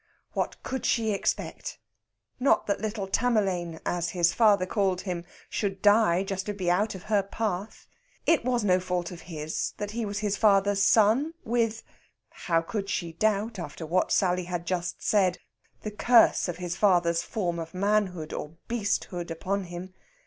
What 0.33 0.63
could 0.63 0.83
she 0.83 1.11
expect? 1.11 1.77
Not 2.39 2.65
that 2.65 2.81
little 2.81 3.05
Tamerlane, 3.07 3.79
as 3.85 4.09
his 4.17 4.33
father 4.33 4.65
called 4.65 5.01
him, 5.01 5.25
should 5.47 5.79
die 5.83 6.23
just 6.23 6.47
to 6.47 6.53
be 6.53 6.71
out 6.71 6.95
of 6.95 7.03
her 7.03 7.21
path. 7.21 7.85
It 8.25 8.43
was 8.43 8.63
no 8.63 8.79
fault 8.79 9.11
of 9.11 9.21
his 9.29 9.73
that 9.77 9.91
he 9.91 10.03
was 10.03 10.17
his 10.17 10.37
father's 10.37 10.81
son, 10.81 11.35
with 11.45 11.83
how 12.29 12.63
could 12.63 12.89
she 12.89 13.13
doubt 13.13 13.59
after 13.59 13.85
what 13.85 14.11
Sally 14.11 14.45
had 14.45 14.65
just 14.65 15.03
said? 15.03 15.37
the 15.83 15.91
curse 15.91 16.47
of 16.47 16.57
his 16.57 16.75
father's 16.75 17.21
form 17.21 17.59
of 17.59 17.75
manhood 17.75 18.33
or 18.33 18.57
beasthood 18.67 19.29
upon 19.29 19.65
him. 19.65 19.93